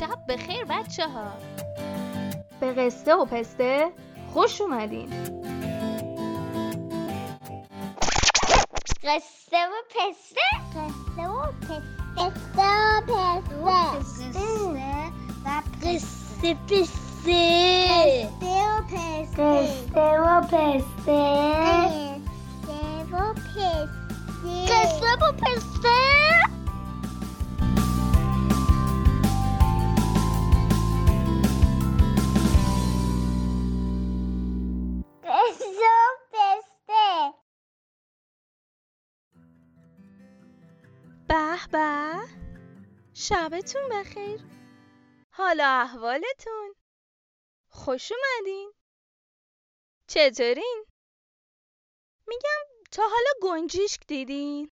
[0.00, 1.32] شب بخیر بچه ها
[2.60, 3.92] به قصه و پسته
[4.32, 5.10] خوش اومدین.
[9.04, 10.40] قصه و پسته؟
[10.74, 11.82] قصه و پسته.
[12.16, 14.40] قصه و پسته.
[15.44, 17.34] و قصه پسته.
[18.40, 19.42] قصه و پسته.
[19.42, 21.30] قصه و پسته.
[24.66, 25.60] قصه و پسته.
[25.82, 26.39] قصه
[41.30, 42.14] به به.
[43.14, 44.40] شبتون بخیر.
[45.30, 46.74] حالا احوالتون.
[47.68, 48.72] خوش اومدین.
[50.06, 50.84] چطورین؟
[52.26, 54.70] میگم تا حالا گنجیشک دیدین؟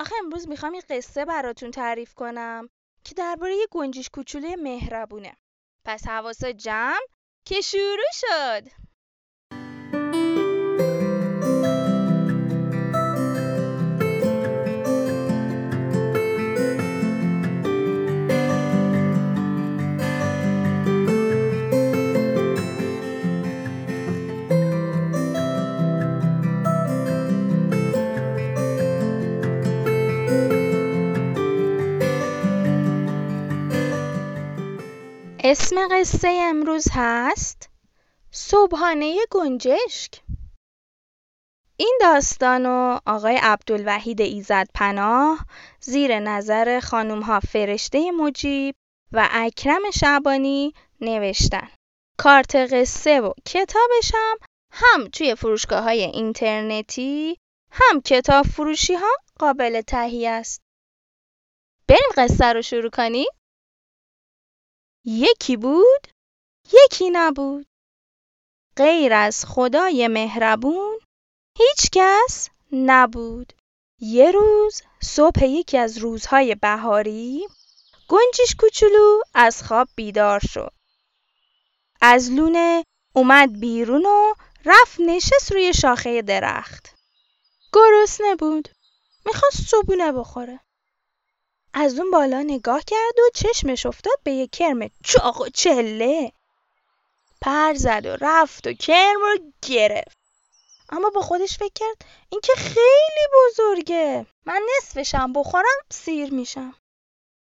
[0.00, 2.68] آخه امروز می‌خوام یه قصه براتون تعریف کنم
[3.04, 5.36] که درباره یه گنجیش کوچولوی مهربونه.
[5.84, 7.06] پس حواسا جمع
[7.44, 8.83] که شروع شد.
[35.74, 37.70] اسم قصه امروز هست؟
[38.30, 40.22] صبحانه گنجشک.
[41.76, 45.46] این داستانو آقای عبدالوحید ایزد پناه
[45.80, 48.74] زیر نظر خانوم ها فرشته مجیب
[49.12, 51.68] و اکرم شعبانی نوشتن.
[52.18, 54.36] کارت قصه و کتابش هم
[54.72, 57.36] هم توی فروشگاه های اینترنتی
[57.70, 60.62] هم کتاب فروشی ها قابل تهیه است.
[61.88, 63.28] بریم قصه رو شروع کنیم؟
[65.04, 66.06] یکی بود؟
[66.72, 67.66] یکی نبود.
[68.76, 70.98] غیر از خدای مهربون
[71.58, 73.52] هیچ کس نبود.
[73.98, 77.46] یه روز صبح یکی از روزهای بهاری
[78.08, 80.72] گنجیش کوچولو از خواب بیدار شد.
[82.00, 86.94] از لونه اومد بیرون و رفت نشست روی شاخه درخت.
[87.72, 88.68] گرسنه بود.
[89.26, 90.60] می‌خواست صبونه بخوره.
[91.76, 96.32] از اون بالا نگاه کرد و چشمش افتاد به یه کرم چاق و چله.
[97.40, 100.18] پر زد و رفت و کرم رو گرفت.
[100.88, 104.26] اما با خودش فکر کرد این که خیلی بزرگه.
[104.46, 106.74] من نصفشم بخورم سیر میشم.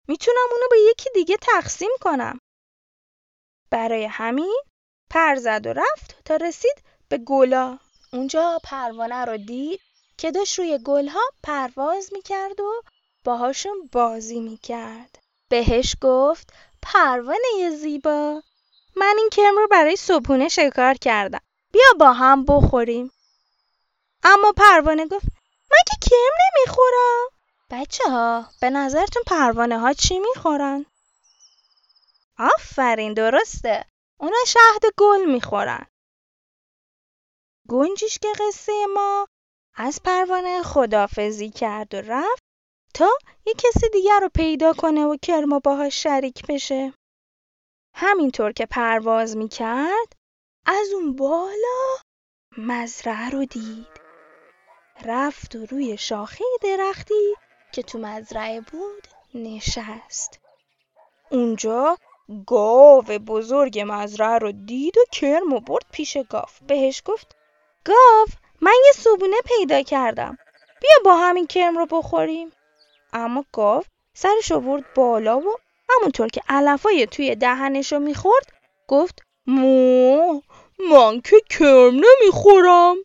[0.08, 2.40] می‌تونم اونو به یکی دیگه تقسیم کنم.
[3.70, 4.62] برای همین
[5.10, 7.80] پر زد و رفت تا رسید به گلا.
[8.14, 9.82] اونجا پروانه رو دید
[10.18, 12.82] که داشت روی گلها پرواز می‌کرد و
[13.28, 15.20] باهاشون بازی می‌کرد.
[15.50, 18.42] بهش گفت پروانه زیبا
[18.96, 21.40] من این کرم رو برای صبحونه شکار کردم.
[21.72, 23.12] بیا با هم بخوریم.
[24.24, 25.26] اما پروانه گفت
[25.72, 27.28] من که کرم نمی‌خورم.
[27.70, 30.86] بچه ها به نظرتون پروانه ها چی می‌خورن؟
[32.40, 33.86] آفرین درسته.
[34.18, 35.88] اونا شهد گل می‌خورن.
[37.70, 39.28] گنجیش که قصه ما
[39.76, 42.47] از پروانه خدافزی کرد و رفت
[42.98, 43.10] تا
[43.46, 46.94] یه کسی دیگر رو پیدا کنه و کرما باهاش شریک بشه.
[47.96, 50.14] همینطور که پرواز می‌کرد
[50.66, 51.98] از اون بالا
[52.58, 53.88] مزرعه رو دید.
[55.06, 57.36] رفت و روی شاخه درختی
[57.72, 60.40] که تو مزرعه بود نشست.
[61.32, 61.98] اونجا
[62.48, 66.60] گاو بزرگ مزرعه رو دید و کرم و برد پیش گاف.
[66.68, 67.36] بهش گفت
[67.86, 68.28] گاو
[68.62, 70.38] من یه صبونه پیدا کردم.
[70.82, 72.52] بیا با همین کرم رو بخوریم.
[73.14, 75.56] اما گاو سرش آورد بالا و
[75.90, 78.54] همونطور که علفای توی دهنش رو می‌خورد
[78.88, 80.42] گفت مو
[80.92, 82.96] من که کرم نمی‌خورم.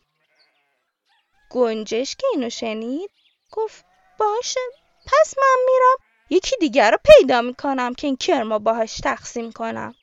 [1.50, 3.10] گنجشک که اینو شنید
[3.52, 3.84] گفت
[4.18, 4.60] باشه
[5.06, 5.96] پس من میرم.
[6.30, 9.94] یکی دیگر رو پیدا می‌کنم که این کرم رو باهاش تقسیم کنم.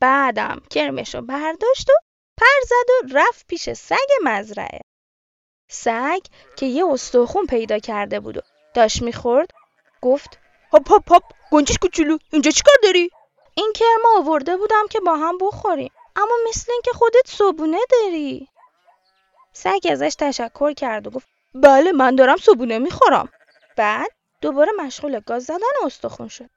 [0.00, 1.92] بعدم کرمش رو برداشت و
[2.36, 4.80] پر زد و رفت پیش سگ مزرعه.
[5.70, 6.20] سگ
[6.56, 8.40] که یه استخون پیدا کرده بود و
[8.74, 9.50] داشت می‌خورد
[10.02, 10.38] گفت
[10.72, 13.10] هاپ هاپ هاپ گنجشک کوچولو اینجا چیکار داری؟
[13.54, 18.48] این کرم آورده بودم که با هم بخوریم اما مثل اینکه خودت صبونه داری.
[19.52, 23.28] سگ ازش تشکر کرد و گفت بله من دارم صبونه می‌خورم.
[23.76, 26.50] بعد دوباره مشغول گاز زدن استخون شد.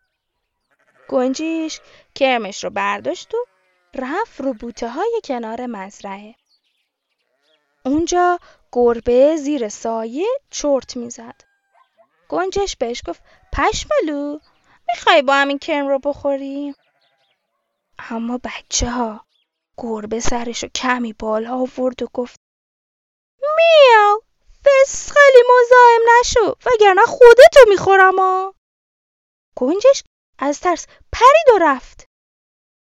[1.09, 1.79] گنجیش
[2.15, 3.37] کرمش رو برداشت و
[3.95, 6.35] رفت رو بوته های کنار مزرعه.
[7.85, 8.39] اونجا
[8.71, 11.41] گربه زیر سایه چرت می‌زد.
[12.29, 13.21] گنجش بهش گفت
[13.53, 14.39] پشمالو
[14.87, 16.75] می‌خوای با همین کرم رو بخوریم؟
[18.09, 19.25] اما بچه ها
[19.77, 22.39] گربه سرش رو کمی بالا آورد و گفت
[23.41, 24.21] میاو
[24.87, 28.55] خیلی مزاحم نشو وگرنه خودتو می‌خورم ها
[29.55, 30.03] گنجش
[30.39, 32.05] از ترس پرید و رفت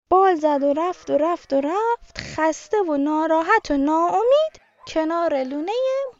[0.09, 5.71] بال زد و رفت و رفت و رفت خسته و ناراحت و ناامید کنار لونه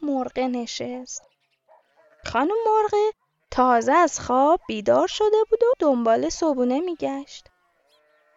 [0.02, 1.22] مرغه نشست.
[2.32, 3.12] خانم مرغه
[3.50, 7.48] تازه از خواب بیدار شده بود و دنبال صبونه میگشت.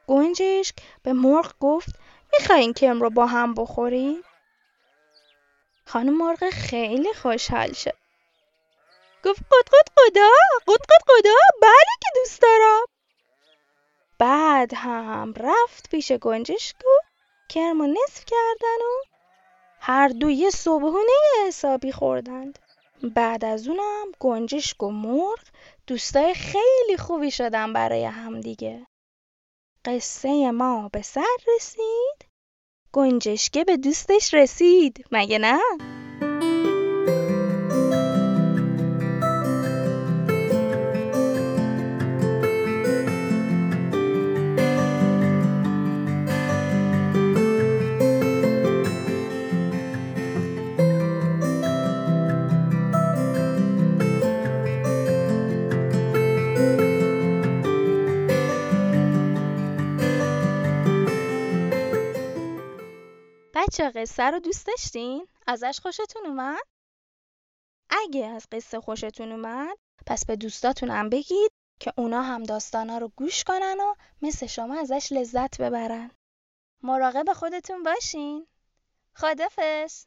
[0.07, 1.95] گنجشک به مرغ گفت
[2.33, 4.23] می‌خوای این کم رو با هم بخوریم
[5.85, 7.97] خانم مرغ خیلی خوشحال شد.
[9.25, 10.29] گفت قد قد قدا
[10.67, 12.85] قد قد قدا بله که دوست دارم.
[14.19, 16.89] بعد هم رفت پیش گنجشک و
[17.49, 19.14] کرم نصف کردن و
[19.87, 21.11] هر دو یه صبحونه
[21.47, 22.59] حسابی خوردند.
[23.15, 25.39] بعد از اونم گنجشک و مرغ
[25.87, 28.87] دوستای خیلی خوبی شدن برای همدیگه.
[29.85, 32.25] قصه ما به سر رسید؟
[32.91, 35.59] گنجشکه به دوستش رسید مگه نه؟
[63.75, 66.63] بچه قصه رو دوست داشتین؟ ازش خوشتون اومد؟
[67.89, 73.43] اگه از قصه خوشتون اومد پس به دوستاتون بگید که اونا هم داستانا رو گوش
[73.43, 76.11] کنن و مثل شما ازش لذت ببرن.
[76.83, 78.47] مراقب خودتون باشین.
[79.13, 80.05] خدافز.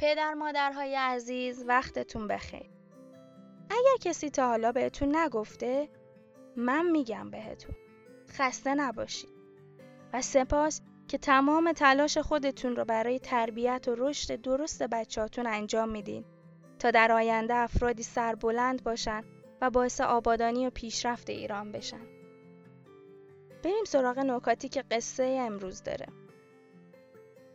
[0.00, 2.70] پدر مادرهای عزیز وقتتون بخیر.
[3.70, 6.03] اگر کسی تا حالا بهتون نگفته
[6.56, 7.74] من میگم بهتون
[8.28, 9.34] خسته نباشید
[10.12, 16.24] و سپاس که تمام تلاش خودتون رو برای تربیت و رشد درست بچهاتون انجام میدین
[16.78, 19.24] تا در آینده افرادی سربلند باشن
[19.60, 22.06] و باعث آبادانی و پیشرفت ایران بشن.
[23.64, 26.06] بریم سراغ نکاتی که قصه امروز داره.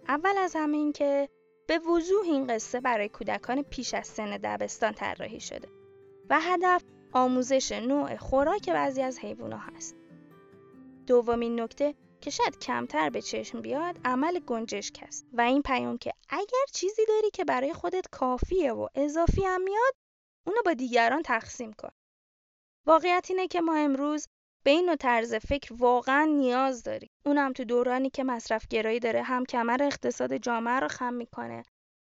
[0.08, 1.30] اول از همه این که
[1.68, 5.68] به وضوح این قصه برای کودکان پیش از سن دبستان طراحی شده
[6.30, 9.96] و هدف آموزش نوع خوراک بعضی از حیوونا هست.
[11.08, 16.14] دومین نکته که شاید کمتر به چشم بیاد عمل گنجشک است و این پیام که
[16.30, 19.94] اگر چیزی داری که برای خودت کافیه و اضافی هم میاد
[20.48, 21.90] اونو با دیگران تقسیم کن.
[22.86, 24.28] واقعیت اینه که ما امروز
[24.64, 27.10] به این نوع طرز فکر واقعا نیاز داریم.
[27.26, 31.64] اونم تو دورانی که مصرف گرایی داره هم کمر اقتصاد جامعه رو خم می‌کنه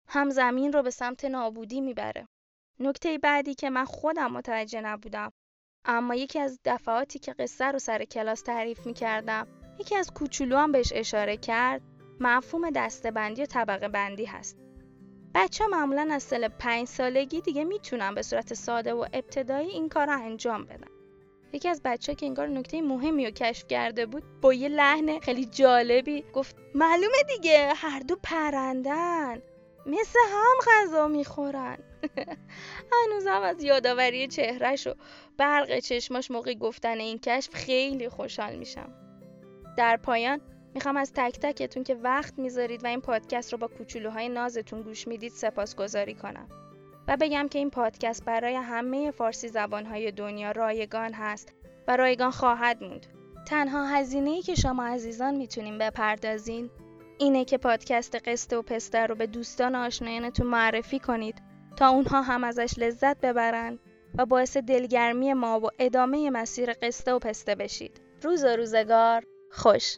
[0.07, 2.27] هم زمین رو به سمت نابودی می‌بره.
[2.81, 5.31] نکته بعدی که من خودم متوجه نبودم.
[5.85, 9.47] اما یکی از دفعاتی که قصه رو سر کلاس تعریف می کردم
[9.79, 11.81] یکی از کوچولو هم بهش اشاره کرد
[12.19, 14.57] مفهوم دستبندی و طبقه بندی هست.
[15.35, 19.89] بچه ها معمولا از سال پنج سالگی دیگه می‌تونن به صورت ساده و ابتدایی این
[19.89, 20.87] کار رو انجام بدن.
[21.53, 25.45] یکی از بچه که انگار نکته مهمی رو کشف کرده بود با یه لحن خیلی
[25.45, 29.41] جالبی گفت معلومه دیگه هر دو پرندن.
[29.89, 31.77] مثل هم غذا می‌خورن.
[32.93, 34.93] هنوزم از یادآوری چهرش و
[35.37, 38.93] برق چشماش موقع گفتن این کشف خیلی خوشحال میشم.
[39.77, 40.41] در پایان
[40.73, 45.07] می‌خوام از تک تکتون که وقت می‌ذارید و این پادکست رو با کوچولوهای نازتون گوش
[45.07, 46.49] می‌دید سپاسگزاری کنم.
[47.07, 51.53] و بگم که این پادکست برای همه فارسی زبانهای دنیا رایگان هست
[51.87, 53.05] و رایگان خواهد موند.
[53.45, 56.69] تنها هزینه ای که شما عزیزان می‌تونیم بپردازین
[57.19, 61.42] اینه که پادکست قسته و پسته رو به دوستان آشنایانتون معرفی کنید
[61.78, 63.80] تا اونها هم ازش لذت ببرن
[64.18, 68.02] و باعث دلگرمی ما و ادامه مسیر قسته و پسته بشید.
[68.23, 69.97] روز و روزگار خوش